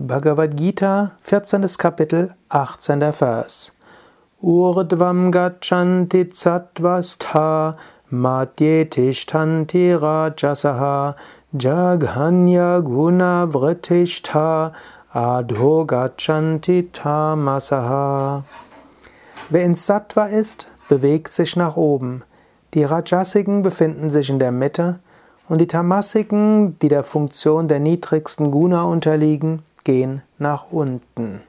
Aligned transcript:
Bhagavad 0.00 0.56
Gita, 0.56 1.16
14. 1.24 1.76
Kapitel, 1.76 2.32
18. 2.50 3.00
Vers. 3.12 3.72
Urdvam 4.40 5.32
gachanti 5.32 6.30
sattvastha 6.32 7.76
madhye 8.08 8.84
tishtanti 8.88 9.98
rajasaha 9.98 11.16
jaghanya 11.52 12.80
guna 12.80 13.48
vritishta 13.50 14.72
adho 15.12 15.84
gachanti 15.84 16.92
tamasaha. 16.92 18.44
Wer 19.50 19.64
in 19.64 19.74
Sattva 19.74 20.26
ist, 20.26 20.68
bewegt 20.88 21.32
sich 21.32 21.56
nach 21.56 21.76
oben. 21.76 22.22
Die 22.74 22.84
Rajasiken 22.84 23.64
befinden 23.64 24.10
sich 24.10 24.30
in 24.30 24.38
der 24.38 24.52
Mitte 24.52 25.00
und 25.48 25.60
die 25.60 25.66
Tamasiken, 25.66 26.78
die 26.78 26.88
der 26.88 27.02
Funktion 27.02 27.66
der 27.66 27.80
niedrigsten 27.80 28.52
Guna 28.52 28.84
unterliegen, 28.84 29.64
gehen 29.88 30.20
nach 30.36 30.70
unten. 30.70 31.40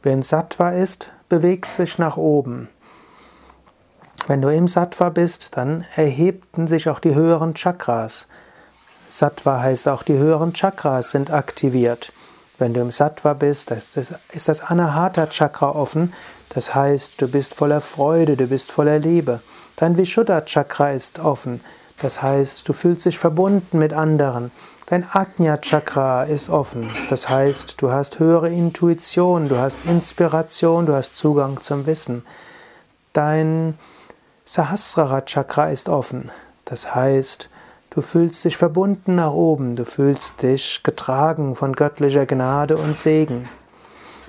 Wenn 0.00 0.22
Sattva 0.22 0.70
ist, 0.70 1.10
bewegt 1.28 1.72
sich 1.72 1.98
nach 1.98 2.16
oben. 2.16 2.68
Wenn 4.28 4.40
du 4.42 4.48
im 4.48 4.68
Sattva 4.68 5.08
bist, 5.08 5.56
dann 5.56 5.84
erhebten 5.96 6.68
sich 6.68 6.88
auch 6.88 7.00
die 7.00 7.16
höheren 7.16 7.54
Chakras. 7.54 8.28
Sattva 9.10 9.60
heißt 9.60 9.88
auch, 9.88 10.04
die 10.04 10.16
höheren 10.18 10.52
Chakras 10.52 11.10
sind 11.10 11.32
aktiviert. 11.32 12.12
Wenn 12.60 12.74
du 12.74 12.80
im 12.80 12.92
Sattva 12.92 13.32
bist, 13.32 13.72
ist 13.72 14.48
das 14.48 14.60
Anahata 14.60 15.26
Chakra 15.26 15.70
offen. 15.70 16.12
Das 16.50 16.76
heißt, 16.76 17.20
du 17.20 17.26
bist 17.26 17.54
voller 17.54 17.80
Freude, 17.80 18.36
du 18.36 18.46
bist 18.46 18.70
voller 18.70 19.00
Liebe. 19.00 19.40
Dein 19.74 19.96
Vishuddha 19.96 20.42
Chakra 20.42 20.92
ist 20.92 21.18
offen. 21.18 21.60
Das 22.00 22.22
heißt, 22.22 22.68
du 22.68 22.72
fühlst 22.72 23.04
dich 23.04 23.18
verbunden 23.18 23.80
mit 23.80 23.92
anderen. 23.92 24.52
Dein 24.86 25.06
Ajna 25.10 25.58
Chakra 25.58 26.24
ist 26.24 26.50
offen. 26.50 26.90
Das 27.08 27.28
heißt, 27.28 27.80
du 27.80 27.92
hast 27.92 28.18
höhere 28.18 28.50
Intuition, 28.50 29.48
du 29.48 29.56
hast 29.56 29.86
Inspiration, 29.86 30.86
du 30.86 30.94
hast 30.94 31.16
Zugang 31.16 31.60
zum 31.60 31.86
Wissen. 31.86 32.24
Dein 33.12 33.78
Sahasrara 34.44 35.22
Chakra 35.22 35.70
ist 35.70 35.88
offen. 35.88 36.30
Das 36.64 36.94
heißt, 36.94 37.48
du 37.90 38.02
fühlst 38.02 38.44
dich 38.44 38.56
verbunden 38.56 39.14
nach 39.14 39.32
oben, 39.32 39.76
du 39.76 39.84
fühlst 39.84 40.42
dich 40.42 40.82
getragen 40.82 41.54
von 41.54 41.74
göttlicher 41.74 42.26
Gnade 42.26 42.76
und 42.76 42.98
Segen. 42.98 43.48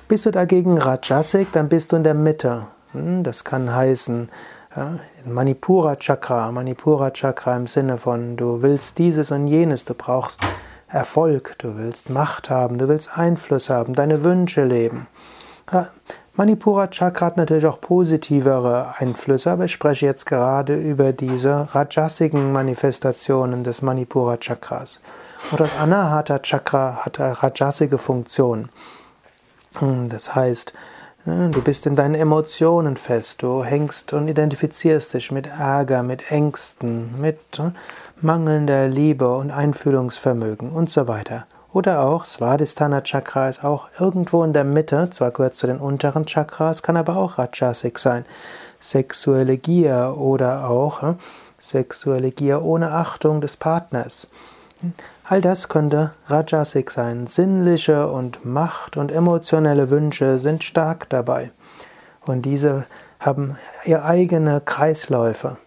Bist 0.08 0.26
du 0.26 0.32
dagegen 0.32 0.78
Rajasik, 0.78 1.52
dann 1.52 1.70
bist 1.70 1.92
du 1.92 1.96
in 1.96 2.04
der 2.04 2.16
Mitte. 2.16 2.68
Hm, 2.92 3.24
das 3.24 3.44
kann 3.44 3.74
heißen, 3.74 4.30
ja, 4.76 5.00
Manipura 5.26 5.96
Chakra, 5.96 6.52
Manipura 6.52 7.12
Chakra 7.12 7.56
im 7.56 7.68
Sinne 7.68 7.98
von, 7.98 8.38
du 8.38 8.62
willst 8.62 8.98
dieses 8.98 9.32
und 9.32 9.48
jenes, 9.48 9.86
du 9.86 9.94
brauchst 9.94 10.42
Erfolg, 10.88 11.56
du 11.60 11.78
willst 11.78 12.10
Macht 12.10 12.50
haben, 12.50 12.78
du 12.78 12.88
willst 12.88 13.18
Einfluss 13.18 13.70
haben, 13.70 13.94
deine 13.94 14.24
Wünsche 14.24 14.64
leben. 14.64 15.08
Manipura 16.36 16.88
Chakra 16.88 17.28
hat 17.28 17.38
natürlich 17.38 17.66
auch 17.68 17.80
positivere 17.80 18.96
Einflüsse, 18.98 19.52
aber 19.52 19.66
ich 19.66 19.72
spreche 19.72 20.08
jetzt 20.08 20.26
gerade 20.26 20.76
über 20.76 21.14
diese 21.14 21.74
rajasigen 21.76 22.52
Manifestationen 22.52 23.64
des 23.64 23.84
Manipura 23.84 24.38
Chakras. 24.38 25.00
Und 25.52 25.60
das 25.60 25.76
Anahata 25.78 26.40
Chakra 26.40 27.06
hat 27.06 27.20
rajasige 27.20 28.00
Funktion. 28.00 28.70
Hm, 29.78 30.10
das 30.10 30.34
heißt, 30.34 30.74
Du 31.26 31.62
bist 31.62 31.86
in 31.86 31.96
deinen 31.96 32.16
Emotionen 32.16 32.98
fest, 32.98 33.44
du 33.44 33.64
hängst 33.64 34.12
und 34.12 34.28
identifizierst 34.28 35.14
dich 35.14 35.32
mit 35.32 35.48
Ärger, 35.48 36.04
mit 36.04 36.32
Ängsten, 36.32 37.18
mit 37.22 37.40
äh, 37.60 37.72
mangelnder 38.20 38.90
Liebe 38.90 39.34
und 39.34 39.50
Einfühlungsvermögen 39.50 40.70
und 40.70 40.90
so 40.90 41.08
weiter. 41.08 41.46
Oder 41.72 42.02
auch 42.02 42.26
Svadhisthana 42.26 43.04
Chakra 43.04 43.48
ist 43.48 43.64
auch 43.64 43.88
irgendwo 43.98 44.44
in 44.44 44.52
der 44.52 44.66
Mitte, 44.66 45.12
zwar 45.12 45.32
gehört 45.32 45.56
zu 45.56 45.66
den 45.66 45.78
unteren 45.78 46.26
Chakras, 46.26 46.84
kann 46.84 46.98
aber 46.98 47.16
auch 47.16 47.38
Rajasik 47.38 48.00
sein. 48.00 48.26
Sexuelle 48.82 49.56
Gier 49.56 50.16
oder 50.18 50.70
auch 50.70 51.04
äh, 51.04 51.14
sexuelle 51.58 52.32
Gier 52.32 52.64
ohne 52.64 52.92
Achtung 52.92 53.40
des 53.40 53.56
Partners. 53.56 54.28
All 55.24 55.42
das 55.42 55.70
könnte 55.70 56.12
Rajasik 56.28 56.92
sein. 56.92 57.28
Sinnliche 57.28 58.08
und 58.08 58.46
Macht 58.46 58.98
und 58.98 59.12
emotionelle 59.12 59.90
Wünsche 59.90 60.40
sind 60.40 60.64
stark 60.64 61.10
dabei. 61.10 61.52
Und 62.26 62.44
diese 62.44 62.86
haben 63.20 63.58
ihre 63.86 64.04
eigene 64.04 64.62
Kreisläufe. 64.62 65.58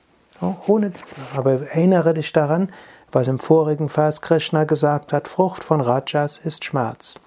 Ohne, 0.67 0.93
aber 1.35 1.53
erinnere 1.53 2.13
dich 2.13 2.33
daran, 2.33 2.71
was 3.11 3.29
im 3.29 3.39
vorigen 3.39 3.89
Vers 3.89 4.21
Krishna 4.21 4.65
gesagt 4.65 5.13
hat, 5.13 5.29
Frucht 5.29 5.65
von 5.65 5.81
Rajas 5.81 6.39
ist 6.39 6.65
Schmerz. 6.65 7.19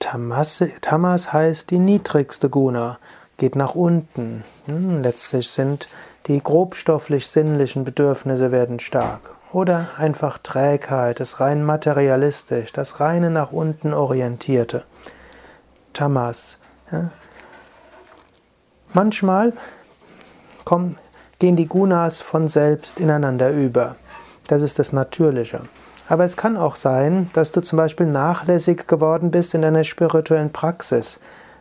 Tamas, 0.00 0.64
Tamas 0.80 1.32
heißt 1.32 1.70
die 1.70 1.78
niedrigste 1.78 2.50
Guna, 2.50 2.98
geht 3.36 3.54
nach 3.54 3.76
unten. 3.76 4.42
Hm, 4.66 5.02
letztlich 5.02 5.48
sind 5.48 5.88
die 6.26 6.42
grobstofflich-sinnlichen 6.42 7.84
Bedürfnisse 7.84 8.50
werden 8.50 8.80
stark 8.80 9.30
oder 9.52 9.88
einfach 9.98 10.38
Trägheit, 10.38 11.20
das 11.20 11.40
rein 11.40 11.62
materialistisch, 11.64 12.72
das 12.72 13.00
reine 13.00 13.30
nach 13.30 13.52
unten 13.52 13.92
orientierte. 13.92 14.84
Tamas. 15.92 16.58
Ja. 16.90 17.10
Manchmal 18.94 19.52
kommen, 20.64 20.96
gehen 21.38 21.56
die 21.56 21.68
Gunas 21.68 22.20
von 22.20 22.48
selbst 22.48 23.00
ineinander 23.00 23.50
über. 23.50 23.96
Das 24.48 24.62
ist 24.62 24.78
das 24.78 24.92
Natürliche. 24.92 25.60
Aber 26.08 26.24
es 26.24 26.36
kann 26.36 26.56
auch 26.56 26.76
sein, 26.76 27.30
dass 27.32 27.52
du 27.52 27.60
zum 27.60 27.76
Beispiel 27.76 28.06
nachlässig 28.06 28.86
geworden 28.86 29.30
bist 29.30 29.54
in 29.54 29.62
deiner 29.62 29.84
spirituellen 29.84 30.52
Praxis. 30.52 31.20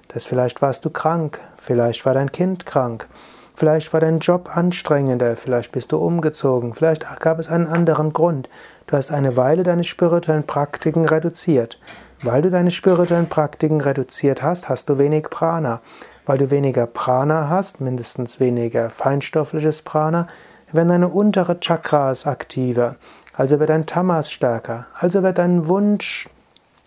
Dass 0.10 0.26
vielleicht 0.26 0.62
warst 0.62 0.84
du 0.84 0.90
krank, 0.90 1.40
vielleicht 1.62 2.06
war 2.06 2.14
dein 2.14 2.32
Kind 2.32 2.66
krank, 2.66 3.08
Vielleicht 3.56 3.94
war 3.94 4.00
dein 4.00 4.20
Job 4.20 4.50
anstrengender, 4.56 5.36
vielleicht 5.36 5.72
bist 5.72 5.92
du 5.92 5.98
umgezogen, 5.98 6.74
vielleicht 6.74 7.06
gab 7.20 7.40
es 7.40 7.48
einen 7.48 7.68
anderen 7.68 8.14
Grund. 8.14 8.50
Du 8.88 8.98
hast 8.98 9.12
eine 9.12 9.38
Weile 9.38 9.64
deine 9.64 9.84
spirituellen 9.84 10.46
Praktiken 10.46 11.06
reduziert. 11.06 11.80
Weil 12.24 12.44
du 12.44 12.50
deine 12.50 12.70
spirituellen 12.70 13.30
Praktiken 13.30 13.82
reduziert 13.82 14.44
hast, 14.44 14.70
hast 14.70 14.90
du 14.90 15.00
wenig 15.00 15.24
Prana. 15.30 15.82
Weil 16.26 16.38
du 16.38 16.52
weniger 16.52 16.86
Prana 16.86 17.50
hast, 17.50 17.82
mindestens 17.82 18.40
weniger 18.40 18.92
feinstoffliches 18.92 19.82
Prana, 19.82 20.28
werden 20.72 20.90
deine 20.90 21.08
untere 21.10 21.60
Chakras 21.60 22.28
aktiver. 22.28 22.96
Also 23.34 23.60
wird 23.60 23.70
dein 23.70 23.88
Tamas 23.88 24.32
stärker. 24.32 24.86
Also 24.94 25.24
wird 25.24 25.40
dein 25.40 25.68
Wunsch, 25.68 26.30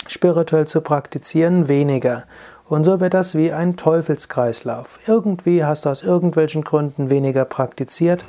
spirituell 0.07 0.67
zu 0.67 0.81
praktizieren, 0.81 1.69
weniger. 1.69 2.25
Und 2.67 2.85
so 2.85 3.01
wird 3.01 3.15
das 3.15 3.35
wie 3.35 3.53
ein 3.53 3.77
Teufelskreislauf. 3.77 4.99
Irgendwie 5.07 5.65
hast 5.65 5.85
du 5.85 5.91
aus 5.91 6.03
irgendwelchen 6.03 6.65
Gründen 6.65 7.11
weniger 7.11 7.45
praktiziert, 7.45 8.25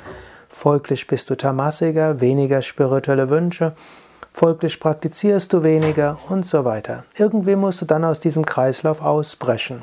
folglich 0.48 1.06
bist 1.06 1.30
du 1.30 1.36
tamasiger, 1.36 2.20
weniger 2.20 2.60
spirituelle 2.62 3.30
Wünsche, 3.30 3.72
folglich 4.32 4.78
praktizierst 4.78 5.52
du 5.52 5.62
weniger 5.62 6.18
und 6.28 6.44
so 6.44 6.64
weiter. 6.64 7.04
Irgendwie 7.16 7.56
musst 7.56 7.80
du 7.80 7.86
dann 7.86 8.04
aus 8.04 8.20
diesem 8.20 8.44
Kreislauf 8.44 9.00
ausbrechen. 9.00 9.82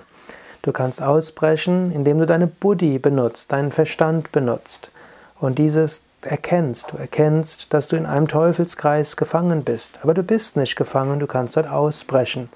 Du 0.61 0.71
kannst 0.71 1.01
ausbrechen, 1.01 1.91
indem 1.91 2.19
du 2.19 2.25
deine 2.25 2.47
Buddhi 2.47 2.99
benutzt, 2.99 3.51
deinen 3.51 3.71
Verstand 3.71 4.31
benutzt 4.31 4.91
und 5.39 5.57
dieses 5.57 6.03
erkennst. 6.21 6.91
Du 6.91 6.97
erkennst, 6.97 7.73
dass 7.73 7.87
du 7.87 7.95
in 7.95 8.05
einem 8.05 8.27
Teufelskreis 8.27 9.17
gefangen 9.17 9.63
bist. 9.63 9.99
Aber 10.03 10.13
du 10.13 10.23
bist 10.23 10.55
nicht 10.55 10.75
gefangen, 10.75 11.19
du 11.19 11.27
kannst 11.27 11.57
dort 11.57 11.69
ausbrechen. 11.69 12.49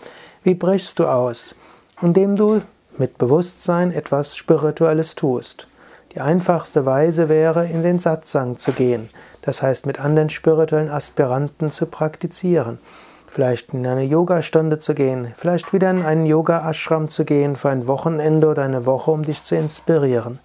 Wie 0.44 0.56
brichst 0.56 1.00
du 1.00 1.07
aus? 1.07 1.56
Indem 2.02 2.35
du 2.35 2.62
mit 2.97 3.18
Bewusstsein 3.18 3.91
etwas 3.91 4.35
Spirituelles 4.35 5.16
tust. 5.16 5.68
Die 6.13 6.22
einfachste 6.22 6.85
Weise 6.85 7.30
wäre, 7.30 7.68
in 7.68 7.84
den 7.84 8.00
Satsang 8.00 8.58
zu 8.58 8.72
gehen, 8.72 9.09
das 9.41 9.62
heißt 9.62 9.85
mit 9.85 10.00
anderen 10.00 10.30
spirituellen 10.30 10.90
Aspiranten 10.90 11.72
zu 11.72 11.86
praktizieren. 11.86 12.80
Vielleicht 13.28 13.74
in 13.74 13.86
eine 13.86 14.04
Yogastunde 14.04 14.80
zu 14.80 14.94
gehen, 14.95 15.33
vielleicht 15.38 15.74
wieder 15.74 15.92
in 15.92 16.04
einen 16.04 16.25
Yoga-Ashram 16.25 17.10
zu 17.10 17.25
gehen 17.25 17.56
für 17.56 17.69
ein 17.69 17.86
Wochenende 17.86 18.48
oder 18.48 18.63
eine 18.63 18.86
Woche, 18.86 19.12
um 19.12 19.24
dich 19.24 19.44
zu 19.44 19.56
inspirieren. 19.56 20.39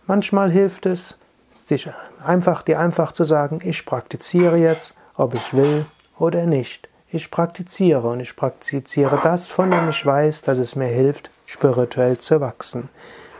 Manchmal 0.07 0.49
hilft 0.49 0.87
es, 0.87 1.19
dich 1.69 1.87
einfach, 2.25 2.63
dir 2.63 2.79
einfach 2.79 3.11
zu 3.11 3.23
sagen, 3.23 3.59
ich 3.63 3.85
praktiziere 3.85 4.57
jetzt, 4.57 4.95
ob 5.15 5.35
ich 5.35 5.53
will 5.53 5.85
oder 6.19 6.45
nicht. 6.45 6.89
Ich 7.09 7.31
praktiziere 7.31 8.07
und 8.07 8.19
ich 8.19 8.35
praktiziere 8.35 9.19
das, 9.23 9.49
von 9.49 9.71
dem 9.71 9.89
ich 9.89 10.05
weiß, 10.05 10.41
dass 10.41 10.57
es 10.57 10.75
mir 10.75 10.87
hilft, 10.87 11.29
spirituell 11.45 12.17
zu 12.17 12.41
wachsen. 12.41 12.89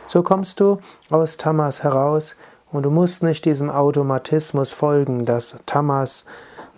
So 0.06 0.22
kommst 0.22 0.60
du 0.60 0.78
aus 1.10 1.36
Tamas 1.36 1.82
heraus 1.82 2.34
und 2.72 2.84
du 2.84 2.90
musst 2.90 3.22
nicht 3.22 3.44
diesem 3.44 3.68
Automatismus 3.68 4.72
folgen, 4.72 5.26
dass 5.26 5.56
Tamas 5.66 6.24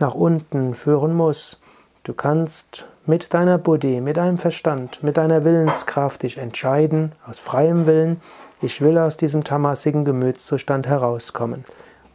nach 0.01 0.15
unten 0.15 0.75
führen 0.75 1.15
muss. 1.15 1.61
Du 2.03 2.13
kannst 2.13 2.87
mit 3.07 3.33
deiner 3.35 3.59
Buddhi, 3.59 4.01
mit 4.01 4.17
deinem 4.17 4.39
Verstand, 4.39 5.03
mit 5.03 5.17
deiner 5.17 5.45
Willenskraft 5.45 6.23
dich 6.23 6.39
entscheiden, 6.39 7.13
aus 7.29 7.39
freiem 7.39 7.87
Willen, 7.87 8.21
ich 8.63 8.81
will 8.81 8.99
aus 8.99 9.17
diesem 9.17 9.45
tamasigen 9.45 10.05
Gemütszustand 10.05 10.87
herauskommen. 10.87 11.65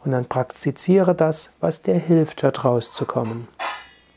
Und 0.04 0.12
dann 0.12 0.26
praktiziere 0.26 1.14
das, 1.14 1.50
was 1.60 1.82
dir 1.82 1.96
hilft, 1.96 2.42
dort 2.42 2.64
rauszukommen. 2.64 3.48